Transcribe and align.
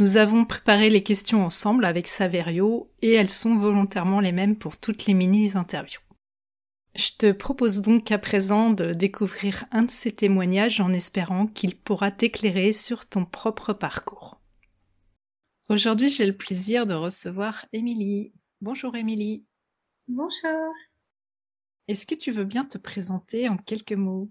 Nous 0.00 0.16
avons 0.16 0.46
préparé 0.46 0.88
les 0.88 1.02
questions 1.02 1.44
ensemble 1.44 1.84
avec 1.84 2.08
Saverio 2.08 2.90
et 3.02 3.12
elles 3.12 3.28
sont 3.28 3.58
volontairement 3.58 4.20
les 4.20 4.32
mêmes 4.32 4.56
pour 4.56 4.78
toutes 4.78 5.04
les 5.04 5.12
mini-interviews. 5.12 6.00
Je 6.94 7.10
te 7.18 7.32
propose 7.32 7.82
donc 7.82 8.10
à 8.10 8.16
présent 8.16 8.70
de 8.70 8.92
découvrir 8.92 9.66
un 9.72 9.82
de 9.82 9.90
ces 9.90 10.10
témoignages 10.10 10.80
en 10.80 10.90
espérant 10.94 11.46
qu'il 11.46 11.76
pourra 11.76 12.10
t'éclairer 12.10 12.72
sur 12.72 13.06
ton 13.06 13.26
propre 13.26 13.74
parcours. 13.74 14.40
Aujourd'hui, 15.68 16.08
j'ai 16.08 16.24
le 16.24 16.34
plaisir 16.36 16.86
de 16.86 16.94
recevoir 16.94 17.66
Émilie. 17.74 18.32
Bonjour 18.62 18.96
Émilie. 18.96 19.44
Bonjour. 20.08 20.72
Est-ce 21.88 22.06
que 22.06 22.14
tu 22.14 22.30
veux 22.30 22.44
bien 22.44 22.64
te 22.64 22.78
présenter 22.78 23.50
en 23.50 23.58
quelques 23.58 23.92
mots? 23.92 24.30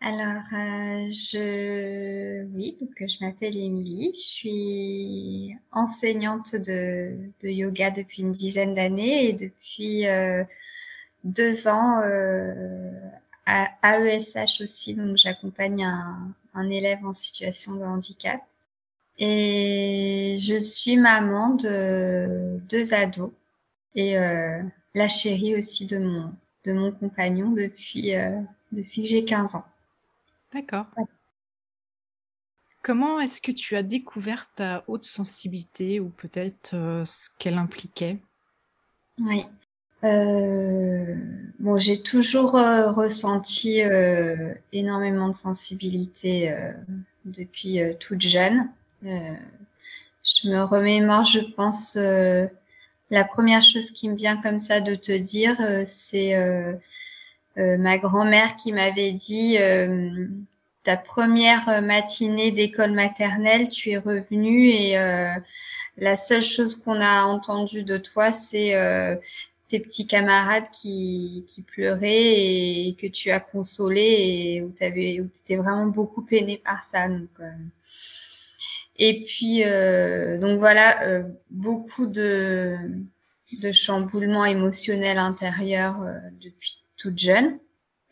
Alors, 0.00 0.42
euh, 0.52 1.10
je, 1.10 2.44
oui, 2.54 2.76
donc 2.80 2.90
je 3.00 3.24
m'appelle 3.24 3.56
Émilie, 3.56 4.12
je 4.14 4.20
suis 4.20 5.56
enseignante 5.72 6.54
de, 6.54 7.16
de, 7.42 7.48
yoga 7.48 7.90
depuis 7.90 8.22
une 8.22 8.32
dizaine 8.32 8.76
d'années 8.76 9.28
et 9.28 9.32
depuis 9.32 10.06
euh, 10.06 10.44
deux 11.24 11.68
ans 11.68 12.00
euh, 12.02 12.92
à 13.46 13.70
AESH 13.82 14.60
aussi, 14.60 14.94
donc 14.94 15.16
j'accompagne 15.16 15.84
un, 15.84 16.34
un, 16.54 16.70
élève 16.70 17.04
en 17.04 17.14
situation 17.14 17.74
de 17.74 17.84
handicap. 17.84 18.40
Et 19.18 20.38
je 20.40 20.60
suis 20.60 20.96
maman 20.96 21.50
de 21.54 22.60
deux 22.68 22.94
ados 22.94 23.32
et 23.94 24.18
euh, 24.18 24.62
la 24.94 25.08
chérie 25.08 25.56
aussi 25.58 25.86
de 25.86 25.98
mon, 25.98 26.32
de 26.64 26.72
mon 26.72 26.92
compagnon 26.92 27.50
depuis, 27.50 28.14
euh, 28.14 28.40
depuis 28.72 29.02
que 29.02 29.08
j'ai 29.08 29.24
15 29.24 29.56
ans. 29.56 29.64
D'accord. 30.52 30.86
Comment 32.82 33.20
est-ce 33.20 33.40
que 33.40 33.52
tu 33.52 33.76
as 33.76 33.82
découvert 33.82 34.52
ta 34.54 34.84
haute 34.86 35.04
sensibilité 35.04 36.00
ou 36.00 36.08
peut-être 36.08 36.74
euh, 36.74 37.04
ce 37.04 37.28
qu'elle 37.38 37.58
impliquait? 37.58 38.18
Oui. 39.20 39.44
Euh, 40.04 41.16
bon, 41.58 41.78
j'ai 41.78 42.02
toujours 42.02 42.56
euh, 42.56 42.92
ressenti 42.92 43.82
énormément 44.72 45.28
de 45.28 45.36
sensibilité 45.36 46.54
depuis 47.24 47.80
toute 47.98 48.22
jeune. 48.22 48.70
je 49.02 50.48
me 50.48 50.62
remémore, 50.62 51.24
je 51.24 51.40
pense, 51.40 51.98
la 53.10 53.24
première 53.24 53.62
chose 53.62 53.90
qui 53.90 54.08
me 54.08 54.14
vient 54.14 54.40
comme 54.40 54.60
ça 54.60 54.80
de 54.80 54.94
te 54.94 55.12
dire, 55.12 55.56
c'est 55.86 56.36
euh, 56.36 56.74
ma 57.56 57.98
grand-mère 57.98 58.56
qui 58.56 58.72
m'avait 58.72 59.12
dit 59.12 59.58
euh, 59.58 60.26
ta 60.84 60.96
première 60.96 61.82
matinée 61.82 62.52
d'école 62.52 62.92
maternelle, 62.92 63.68
tu 63.68 63.90
es 63.90 63.98
revenue 63.98 64.68
et 64.68 64.98
euh, 64.98 65.34
la 65.96 66.16
seule 66.16 66.44
chose 66.44 66.76
qu'on 66.76 67.00
a 67.00 67.24
entendue 67.24 67.82
de 67.82 67.98
toi, 67.98 68.32
c'est 68.32 68.74
tes 69.68 69.80
petits 69.80 70.06
camarades 70.06 70.70
qui, 70.72 71.44
qui 71.48 71.62
pleuraient 71.62 72.86
et 72.86 72.96
que 72.98 73.06
tu 73.06 73.30
as 73.30 73.40
consolé 73.40 74.00
et 74.00 74.62
où 74.62 74.72
tu 74.72 74.84
étais 74.84 75.56
vraiment 75.56 75.86
beaucoup 75.86 76.22
peiné 76.22 76.58
par 76.58 76.84
ça. 76.84 77.08
Donc, 77.08 77.28
et 78.96 79.24
puis 79.24 79.64
donc 80.40 80.58
voilà, 80.58 81.22
beaucoup 81.50 82.06
de 82.06 82.76
de 83.60 83.72
chamboulements 83.72 84.44
émotionnels 84.44 85.18
intérieurs 85.18 85.98
depuis 86.40 86.82
toute 86.98 87.18
jeune. 87.18 87.58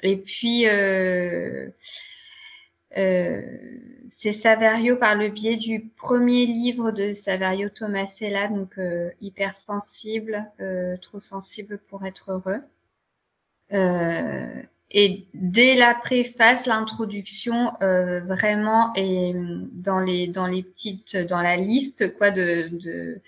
Et 0.03 0.17
puis, 0.17 0.67
euh, 0.69 1.69
euh, 2.97 3.43
c'est 4.09 4.33
Saverio 4.33 4.97
par 4.97 5.15
le 5.15 5.29
biais 5.29 5.57
du 5.57 5.89
premier 5.97 6.47
livre 6.47 6.93
de 6.93 7.13
Saverio 7.13 7.69
Tomasella, 7.69 8.49
donc 8.49 8.79
euh, 8.79 9.11
hypersensible, 9.21 10.47
euh, 10.61 10.97
trop 10.99 11.21
sensible 11.21 11.79
pour 11.89 12.07
être 12.07 12.33
heureux. 12.33 12.63
Euh, 13.73 14.63
et 14.91 15.27
dès 15.35 15.75
la 15.75 15.95
préface, 15.95 16.67
l'introduction, 16.67 17.73
euh, 17.83 18.21
vraiment, 18.21 18.93
et 18.95 19.33
dans 19.73 19.99
les 19.99 20.29
dans 20.29 20.47
les 20.47 20.63
petites, 20.63 21.17
dans 21.17 21.43
la 21.43 21.57
liste 21.57 22.17
quoi 22.17 22.31
de 22.31 22.69
de, 22.73 23.21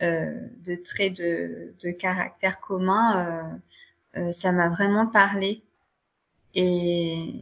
de 0.00 0.74
traits 0.76 1.14
de, 1.14 1.74
de 1.82 1.90
caractère 1.90 2.60
commun 2.60 3.60
euh, 4.16 4.32
ça 4.32 4.52
m'a 4.52 4.68
vraiment 4.68 5.06
parlé 5.06 5.62
et, 6.54 7.32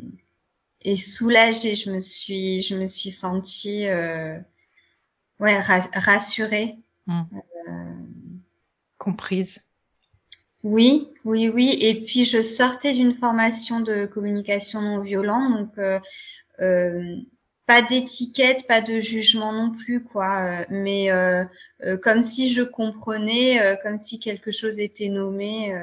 et 0.83 0.97
soulagée. 0.97 1.75
Je 1.75 1.91
me 1.91 2.01
suis, 2.01 2.63
je 2.63 2.77
me 2.77 2.87
suis 2.87 3.11
sentie 3.11 3.87
euh, 3.89 4.39
ouais, 5.41 5.61
rassurée. 5.61 6.77
Mmh. 7.07 7.23
Euh, 7.69 7.93
Comprise. 8.99 9.61
Oui, 10.63 11.09
oui, 11.25 11.49
oui. 11.49 11.77
Et 11.81 12.05
puis 12.05 12.25
je 12.25 12.43
sortais 12.43 12.95
d'une 12.95 13.15
formation 13.15 13.81
de 13.81 14.07
communication 14.07 14.81
non 14.81 15.01
violente, 15.01 15.59
donc 15.59 15.79
euh, 15.79 15.99
euh, 16.61 17.17
pas 17.67 17.83
d'étiquette, 17.83 18.67
pas 18.69 18.81
de 18.81 19.01
jugement 19.01 19.53
non 19.53 19.73
plus, 19.73 20.05
quoi. 20.05 20.65
Mais 20.71 21.11
euh, 21.11 21.45
comme 22.03 22.23
si 22.23 22.49
je 22.49 22.63
comprenais, 22.63 23.77
comme 23.83 23.99
si 23.99 24.21
quelque 24.21 24.53
chose 24.53 24.79
était 24.79 25.09
nommé. 25.09 25.75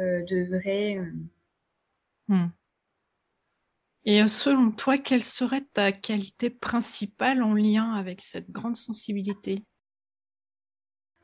Euh, 0.00 0.22
de 0.22 0.44
vrai. 0.44 0.98
Euh. 0.98 1.12
Hmm. 2.28 2.48
Et 4.04 4.22
euh, 4.22 4.28
selon 4.28 4.70
toi, 4.70 4.96
quelle 4.96 5.24
serait 5.24 5.64
ta 5.72 5.90
qualité 5.92 6.50
principale 6.50 7.42
en 7.42 7.54
lien 7.54 7.94
avec 7.94 8.20
cette 8.20 8.50
grande 8.50 8.76
sensibilité? 8.76 9.64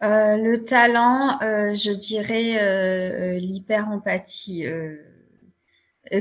Le 0.00 0.58
talent, 0.58 1.38
je 1.40 1.90
dirais 1.92 3.38
l'hyper-empathie. 3.38 4.66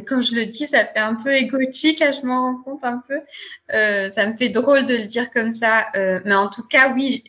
quand 0.08 0.22
je 0.22 0.36
le 0.36 0.46
dis, 0.46 0.68
ça 0.68 0.86
fait 0.86 1.00
un 1.00 1.16
peu 1.16 1.34
égotique, 1.34 2.00
je 2.00 2.26
m'en 2.26 2.44
rends 2.44 2.64
compte 2.64 2.84
un 2.86 3.04
peu. 3.06 3.20
ça 3.68 4.26
me 4.28 4.38
fait 4.38 4.48
drôle 4.48 4.86
de 4.86 4.96
le 4.96 5.08
dire 5.08 5.30
comme 5.32 5.52
ça. 5.52 5.88
mais 5.96 6.34
en 6.34 6.50
tout 6.50 6.66
cas, 6.66 6.94
oui, 6.94 7.26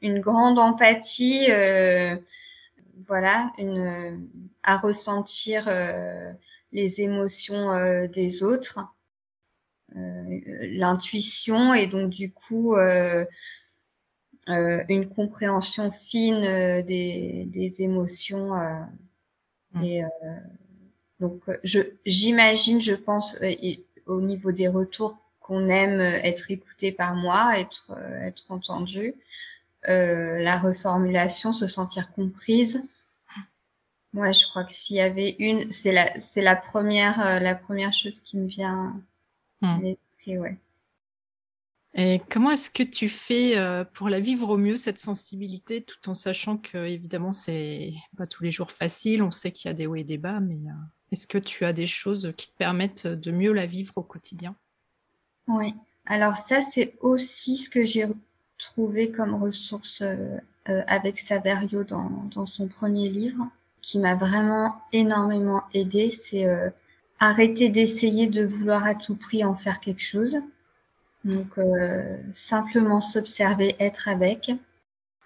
une 0.00 0.20
grande 0.20 0.60
empathie 0.60 1.48
voilà, 3.06 3.52
une, 3.58 4.28
à 4.62 4.78
ressentir 4.78 5.64
euh, 5.68 6.32
les 6.72 7.00
émotions 7.00 7.72
euh, 7.72 8.06
des 8.08 8.42
autres, 8.42 8.80
euh, 9.96 10.40
l'intuition 10.72 11.72
et 11.74 11.86
donc 11.86 12.10
du 12.10 12.32
coup 12.32 12.76
une 14.46 15.08
compréhension 15.08 15.90
fine 15.90 16.42
des, 16.82 17.44
des 17.46 17.82
émotions 17.82 18.52
Mm. 19.74 19.84
Et 19.84 20.02
donc, 21.20 21.42
je 21.64 21.80
j'imagine, 22.06 22.80
je 22.80 22.94
pense, 22.94 23.38
au 24.06 24.20
niveau 24.20 24.52
des 24.52 24.68
retours 24.68 25.18
qu'on 25.40 25.68
aime 25.68 26.00
être 26.00 26.50
écouté 26.50 26.92
par 26.92 27.14
moi, 27.14 27.58
être 27.58 27.92
être 28.22 28.50
entendu, 28.50 29.14
la 29.88 30.58
reformulation, 30.58 31.52
se 31.52 31.66
sentir 31.66 32.12
comprise. 32.12 32.82
Moi, 34.12 34.32
je 34.32 34.46
crois 34.46 34.64
que 34.64 34.74
s'il 34.74 34.96
y 34.96 35.00
avait 35.00 35.36
une, 35.38 35.70
c'est 35.70 35.92
la 35.92 36.18
c'est 36.20 36.42
la 36.42 36.56
première 36.56 37.40
la 37.40 37.54
première 37.54 37.92
chose 37.92 38.20
qui 38.20 38.36
me 38.36 38.46
vient 38.46 39.00
à 39.62 39.76
hmm. 39.76 39.82
l'esprit, 39.82 40.38
ouais. 40.38 40.58
Et 41.94 42.20
comment 42.30 42.50
est-ce 42.50 42.70
que 42.70 42.82
tu 42.82 43.08
fais 43.08 43.56
pour 43.94 44.08
la 44.08 44.20
vivre 44.20 44.50
au 44.50 44.56
mieux, 44.56 44.76
cette 44.76 44.98
sensibilité, 44.98 45.82
tout 45.82 46.08
en 46.08 46.14
sachant 46.14 46.56
que, 46.56 46.78
évidemment, 46.86 47.32
c'est 47.32 47.92
pas 48.16 48.26
tous 48.26 48.44
les 48.44 48.50
jours 48.50 48.70
facile, 48.70 49.22
on 49.22 49.30
sait 49.30 49.50
qu'il 49.50 49.68
y 49.68 49.72
a 49.72 49.74
des 49.74 49.86
hauts 49.86 49.96
et 49.96 50.04
des 50.04 50.18
bas, 50.18 50.38
mais 50.38 50.58
est-ce 51.10 51.26
que 51.26 51.38
tu 51.38 51.64
as 51.64 51.72
des 51.72 51.86
choses 51.86 52.32
qui 52.36 52.48
te 52.48 52.56
permettent 52.56 53.06
de 53.06 53.30
mieux 53.30 53.52
la 53.52 53.66
vivre 53.66 53.94
au 53.96 54.02
quotidien? 54.02 54.54
Oui, 55.46 55.74
alors 56.06 56.36
ça, 56.36 56.62
c'est 56.62 56.94
aussi 57.00 57.56
ce 57.56 57.70
que 57.70 57.84
j'ai 57.84 58.06
trouvé 58.58 59.10
comme 59.10 59.34
ressource 59.34 60.02
avec 60.66 61.18
Saverio 61.18 61.84
dans, 61.84 62.28
dans, 62.34 62.46
son 62.46 62.68
premier 62.68 63.08
livre, 63.08 63.48
qui 63.80 63.98
m'a 63.98 64.14
vraiment 64.14 64.74
énormément 64.92 65.62
aidé, 65.72 66.18
c'est 66.26 66.46
arrêter 67.20 67.68
d'essayer 67.70 68.26
de 68.26 68.44
vouloir 68.44 68.84
à 68.84 68.94
tout 68.94 69.16
prix 69.16 69.44
en 69.44 69.54
faire 69.54 69.80
quelque 69.80 70.02
chose 70.02 70.38
donc, 71.24 71.58
euh, 71.58 72.16
simplement 72.34 73.00
s'observer, 73.00 73.76
être 73.80 74.08
avec, 74.08 74.50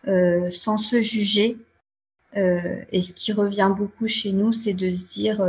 euh, 0.08 0.50
sans 0.50 0.78
se 0.78 1.02
juger. 1.02 1.58
Euh, 2.36 2.82
et 2.90 3.02
ce 3.02 3.12
qui 3.12 3.32
revient 3.32 3.72
beaucoup 3.76 4.08
chez 4.08 4.32
nous, 4.32 4.52
c'est 4.52 4.72
de 4.72 4.94
se 4.94 5.04
dire, 5.04 5.46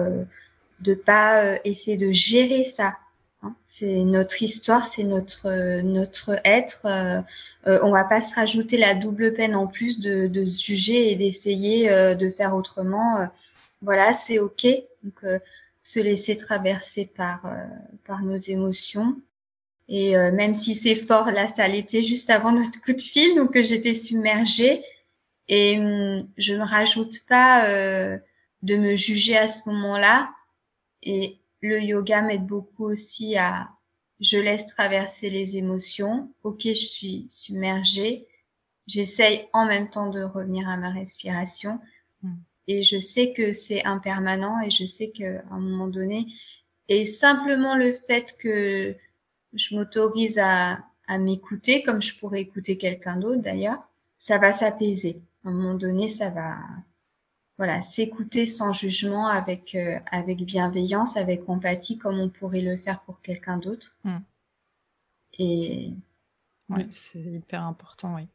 de 0.81 0.94
pas 0.94 1.59
essayer 1.65 1.97
de 1.97 2.12
gérer 2.12 2.65
ça. 2.65 2.97
Hein. 3.44 3.56
C'est 3.68 4.04
notre 4.04 4.42
histoire, 4.42 4.88
c'est 4.88 5.04
notre 5.04 5.81
notre 5.81 6.40
être. 6.45 6.86
on 7.66 7.92
va 7.92 8.04
pas 8.06 8.22
se 8.22 8.34
rajouter 8.36 8.78
la 8.78 8.95
double 8.95 9.34
peine 9.34 9.56
en 9.56 9.68
plus 9.68 10.00
de, 10.00 10.28
de 10.28 10.45
se 10.45 10.63
juger 10.63 11.12
et 11.12 11.16
d'essayer 11.16 11.90
de 11.90 12.30
faire 12.31 12.56
autrement. 12.56 13.28
voilà, 13.81 14.13
c'est 14.13 14.40
ok. 14.40 14.66
Donc 15.04 15.42
se 15.84 16.00
laisser 16.00 16.38
traverser 16.38 17.06
par 17.06 17.42
par 18.06 18.24
nos 18.24 18.38
émotions 18.38 19.16
et 19.90 20.16
euh, 20.16 20.31
même 20.31 20.56
si 20.56 20.75
c'est 20.75 20.95
fort, 20.95 21.31
là, 21.31 21.48
ça 21.50 21.68
l'était 21.68 22.04
juste 22.04 22.30
avant 22.30 22.51
notre 22.51 22.81
coup 22.81 22.94
de 22.94 23.01
fil, 23.01 23.36
donc 23.36 23.56
euh, 23.56 23.63
j'étais 23.63 23.94
submergée. 23.94 24.84
Et 25.50 25.78
hum, 25.80 26.28
je 26.38 26.54
ne 26.54 26.63
rajoute 26.63 27.25
pas 27.28 27.68
euh, 27.69 28.18
de 28.62 28.75
me 28.75 28.95
juger 28.95 29.38
à 29.38 29.50
ce 29.50 29.69
moment-là. 29.69 30.30
Et 31.04 31.38
le 31.63 31.81
yoga 31.81 32.21
m'aide 32.21 32.45
beaucoup 32.45 32.86
aussi 32.86 33.38
à, 33.38 33.69
je 34.19 34.38
laisse 34.38 34.68
traverser 34.68 35.30
les 35.30 35.56
émotions. 35.57 36.30
Ok, 36.44 36.62
je 36.65 36.74
suis 36.74 37.25
submergée. 37.30 38.27
J'essaye 38.86 39.48
en 39.54 39.65
même 39.65 39.89
temps 39.89 40.10
de 40.10 40.21
revenir 40.21 40.68
à 40.68 40.75
ma 40.75 40.92
respiration. 40.92 41.80
Hmm. 42.21 42.36
Et 42.68 42.83
je 42.83 43.00
sais 43.00 43.31
que 43.31 43.54
c'est 43.54 43.83
impermanent 43.86 44.62
et 44.62 44.71
je 44.71 44.86
sais 44.86 45.10
qu'à 45.12 45.42
un 45.51 45.60
moment 45.60 45.88
donné, 45.88 46.27
et 46.89 47.06
simplement 47.06 47.75
le 47.75 47.94
fait 47.94 48.36
que 48.38 48.95
je 49.54 49.75
m'autorise 49.75 50.38
à, 50.39 50.80
à 51.07 51.18
m'écouter 51.18 51.81
comme 51.83 52.01
je 52.01 52.18
pourrais 52.19 52.42
écouter 52.42 52.77
quelqu'un 52.77 53.16
d'autre 53.16 53.42
d'ailleurs, 53.42 53.81
ça 54.18 54.38
va 54.38 54.54
s'apaiser. 54.54 55.21
À 55.45 55.50
un 55.50 55.51
moment 55.54 55.75
donné, 55.75 56.09
ça 56.09 56.30
va 56.30 56.57
voilà, 57.58 57.82
s'écouter 57.82 58.46
sans 58.46 58.74
jugement 58.74 59.28
avec 59.28 59.76
euh, 59.76 60.00
avec 60.12 60.44
bienveillance, 60.44 61.18
avec 61.18 61.48
empathie 61.48 61.98
comme 61.98 62.20
on 62.20 62.30
pourrait 62.30 62.62
le 62.62 62.78
faire 62.78 63.02
pour 63.02 63.22
quelqu'un 63.22 63.58
d'autre. 63.58 63.96
Hmm. 64.04 64.20
Et 65.40 65.92
oui, 66.70 66.88
c'est 66.90 67.20
hyper 67.20 67.64
important, 67.64 68.16
oui. 68.16 68.28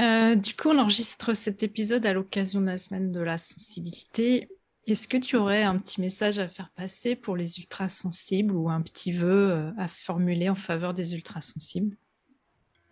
Euh, 0.00 0.34
du 0.34 0.54
coup, 0.54 0.70
on 0.70 0.78
enregistre 0.78 1.34
cet 1.34 1.62
épisode 1.62 2.04
à 2.04 2.12
l'occasion 2.12 2.60
de 2.60 2.66
la 2.66 2.78
semaine 2.78 3.12
de 3.12 3.20
la 3.20 3.38
sensibilité. 3.38 4.48
Est-ce 4.86 5.08
que 5.08 5.16
tu 5.16 5.36
aurais 5.36 5.62
un 5.62 5.78
petit 5.78 6.00
message 6.00 6.38
à 6.38 6.48
faire 6.48 6.70
passer 6.70 7.16
pour 7.16 7.36
les 7.36 7.58
ultrasensibles 7.58 8.54
ou 8.54 8.68
un 8.68 8.82
petit 8.82 9.12
vœu 9.12 9.50
euh, 9.50 9.70
à 9.78 9.88
formuler 9.88 10.48
en 10.48 10.54
faveur 10.54 10.94
des 10.94 11.14
ultrasensibles? 11.14 11.96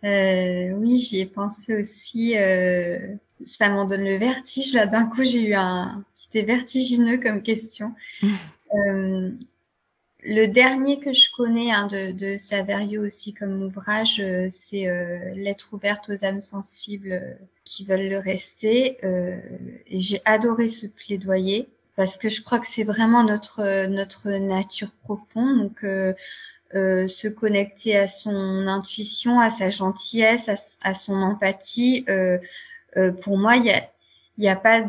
Euh, 0.03 0.71
Oui, 0.71 0.99
j'y 0.99 1.19
ai 1.19 1.25
pensé 1.25 1.81
aussi. 1.81 2.37
Euh, 2.37 3.15
ça 3.45 3.69
m'en 3.69 3.85
donne 3.85 4.03
le 4.03 4.17
vertige. 4.17 4.73
Là, 4.73 4.85
d'un 4.85 5.05
coup, 5.05 5.23
j'ai 5.23 5.49
eu 5.49 5.53
un. 5.53 6.03
C'était 6.15 6.43
vertigineux 6.43 7.17
comme 7.17 7.43
question. 7.43 7.93
euh, 8.23 9.31
le 10.25 10.45
dernier 10.47 10.99
que 10.99 11.13
je 11.13 11.29
connais 11.35 11.71
hein, 11.71 11.87
de, 11.87 12.11
de, 12.11 12.37
Saverio 12.37 13.05
aussi 13.05 13.33
comme 13.33 13.63
ouvrage, 13.63 14.21
euh, 14.21 14.47
c'est 14.49 14.85
Lettre 15.35 15.69
ouverte 15.73 16.09
aux 16.09 16.25
âmes 16.25 16.41
sensibles 16.41 17.37
qui 17.65 17.85
veulent 17.85 18.09
le 18.09 18.19
rester. 18.19 18.97
et 19.03 20.01
j'ai 20.01 20.21
adoré 20.25 20.69
ce 20.69 20.87
plaidoyer 20.87 21.67
parce 21.95 22.17
que 22.17 22.29
je 22.29 22.41
crois 22.41 22.59
que 22.59 22.67
c'est 22.67 22.83
vraiment 22.83 23.23
notre 23.23 23.87
notre 23.87 24.29
nature 24.29 24.91
profonde. 25.03 25.59
Donc 25.59 25.83
euh, 25.83 26.13
euh, 26.75 27.07
se 27.07 27.27
connecter 27.27 27.95
à 27.95 28.07
son 28.07 28.67
intuition, 28.67 29.39
à 29.39 29.51
sa 29.51 29.69
gentillesse, 29.69 30.49
à, 30.81 30.95
son 30.95 31.13
empathie. 31.13 32.05
Euh, 32.09 32.39
euh, 32.97 33.11
pour 33.11 33.37
moi, 33.37 33.57
il 33.57 33.65
y 33.65 33.71
a 33.71 33.83
y 34.37 34.47
a 34.47 34.55
pas 34.55 34.83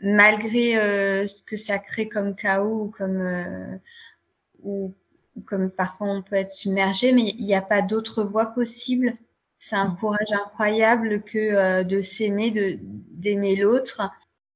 malgré 0.00 0.76
euh, 0.76 1.26
ce 1.28 1.42
que 1.42 1.56
ça 1.56 1.78
crée 1.78 2.08
comme 2.08 2.34
chaos 2.34 2.84
ou 2.84 2.90
comme 2.90 3.80
ou, 4.62 4.94
ou, 5.36 5.40
comme 5.42 5.70
parfois 5.70 6.08
on 6.08 6.22
peut 6.22 6.36
être 6.36 6.52
submergé, 6.52 7.12
mais 7.12 7.34
il 7.38 7.46
n'y 7.46 7.54
a 7.54 7.62
pas 7.62 7.82
d'autre 7.82 8.24
voie 8.24 8.46
possible. 8.46 9.14
C'est 9.60 9.76
un 9.76 9.88
mmh. 9.88 9.96
courage 9.98 10.32
incroyable 10.46 11.22
que 11.22 11.82
de 11.82 12.02
s'aimer, 12.02 12.50
de 12.50 12.78
d'aimer 12.82 13.56
l'autre 13.56 14.10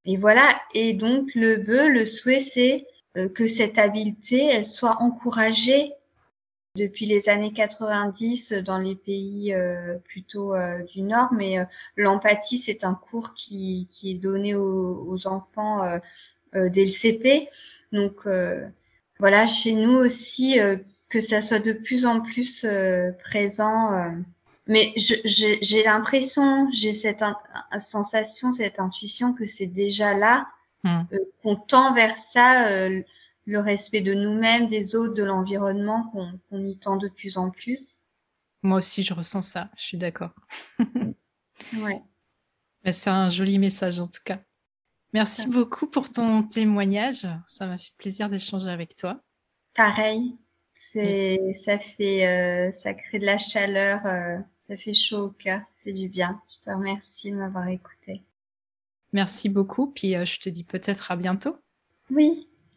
et 0.04 0.16
voilà. 0.16 0.48
Et 0.74 0.94
donc, 0.94 1.30
le 1.34 1.62
vœu, 1.62 1.88
le 1.88 2.06
souhait, 2.06 2.40
c'est 2.40 2.86
euh, 3.16 3.28
que 3.28 3.48
cette 3.48 3.78
habileté, 3.78 4.46
elle 4.46 4.66
soit 4.66 5.00
encouragée 5.00 5.92
depuis 6.74 7.06
les 7.06 7.28
années 7.28 7.52
90 7.52 8.52
dans 8.52 8.78
les 8.78 8.94
pays 8.94 9.52
euh, 9.52 9.98
plutôt 10.04 10.54
euh, 10.54 10.82
du 10.84 11.02
Nord. 11.02 11.32
Mais 11.32 11.56
l'empathie, 11.96 12.58
c'est 12.58 12.84
un 12.84 12.94
cours 12.94 13.34
qui, 13.34 13.88
qui 13.90 14.12
est 14.12 14.14
donné 14.14 14.54
aux, 14.54 15.06
aux 15.08 15.26
enfants 15.26 15.82
dès 16.52 16.84
le 16.84 16.90
CP. 16.90 17.48
Donc, 17.92 18.26
voilà, 19.18 19.46
chez 19.46 19.72
nous 19.72 19.94
aussi, 19.94 20.58
que 21.08 21.20
ça 21.20 21.42
soit 21.42 21.60
de 21.60 21.72
plus 21.72 22.06
en 22.06 22.20
plus 22.20 22.66
présent 23.24 24.12
mais 24.66 24.92
j'ai 24.96 25.82
l'impression, 25.82 26.68
j'ai 26.72 26.94
cette 26.94 27.22
sensation, 27.80 28.52
cette 28.52 28.78
intuition 28.78 29.32
que 29.32 29.46
c'est 29.46 29.66
déjà 29.66 30.14
là, 30.14 30.46
euh, 30.86 31.02
qu'on 31.42 31.56
tend 31.56 31.94
vers 31.94 32.16
ça, 32.32 32.68
euh, 32.68 33.02
le 33.44 33.60
respect 33.60 34.00
de 34.00 34.14
nous-mêmes, 34.14 34.68
des 34.68 34.94
autres, 34.94 35.14
de 35.14 35.22
l'environnement, 35.22 36.12
qu'on 36.48 36.66
y 36.66 36.78
tend 36.78 36.96
de 36.96 37.08
plus 37.08 37.36
en 37.36 37.50
plus. 37.50 38.00
Moi 38.62 38.78
aussi, 38.78 39.02
je 39.02 39.14
ressens 39.14 39.42
ça, 39.42 39.70
je 39.76 39.82
suis 39.82 39.98
d'accord. 39.98 40.30
ouais. 41.78 42.02
C'est 42.92 43.10
un 43.10 43.30
joli 43.30 43.58
message 43.58 43.98
en 44.00 44.06
tout 44.06 44.20
cas. 44.24 44.40
Merci 45.12 45.46
beaucoup 45.48 45.86
pour 45.86 46.08
ton 46.08 46.42
témoignage. 46.42 47.26
Ça 47.46 47.66
m'a 47.66 47.78
fait 47.78 47.92
plaisir 47.98 48.28
d'échanger 48.28 48.70
avec 48.70 48.94
toi. 48.94 49.20
Pareil. 49.74 50.36
C'est, 50.92 51.38
ça 51.64 51.78
fait, 51.78 52.26
euh, 52.26 52.72
ça 52.72 52.94
crée 52.94 53.18
de 53.18 53.24
la 53.24 53.38
chaleur 53.38 54.02
ça 54.72 54.76
fait 54.76 54.94
chaud 54.94 55.26
au 55.26 55.30
cœur, 55.30 55.60
ça 55.60 55.74
fait 55.84 55.92
du 55.92 56.08
bien. 56.08 56.40
Je 56.48 56.64
te 56.64 56.74
remercie 56.74 57.30
de 57.30 57.36
m'avoir 57.36 57.68
écouté. 57.68 58.22
Merci 59.12 59.48
beaucoup, 59.50 59.88
puis 59.88 60.16
euh, 60.16 60.24
je 60.24 60.40
te 60.40 60.48
dis 60.48 60.64
peut-être 60.64 61.10
à 61.10 61.16
bientôt. 61.16 61.58
Oui, 62.10 62.48